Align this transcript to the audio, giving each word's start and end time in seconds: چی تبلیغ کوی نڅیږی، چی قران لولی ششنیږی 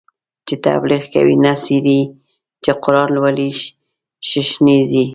چی 0.47 0.55
تبلیغ 0.65 1.03
کوی 1.13 1.35
نڅیږی، 1.43 2.01
چی 2.63 2.71
قران 2.83 3.09
لولی 3.15 3.49
ششنیږی 4.27 5.03